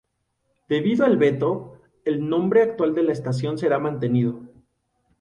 Debido 0.67 1.05
al 1.05 1.17
veto, 1.17 1.77
el 2.05 2.27
nombre 2.27 2.63
actual 2.63 2.95
de 2.95 3.03
la 3.03 3.11
estación 3.13 3.59
será 3.59 3.77
mantenido. 3.77 4.41